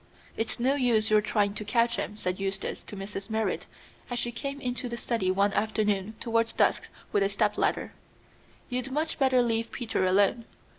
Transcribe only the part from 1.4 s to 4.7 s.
to catch him," said Eustace to Mrs. Merrit, as she came